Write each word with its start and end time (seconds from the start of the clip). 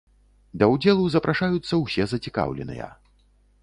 Да 0.61 0.69
ўдзелу 0.73 1.05
запрашаюцца 1.17 1.73
ўсе 1.83 2.03
зацікаўленыя. 2.15 2.93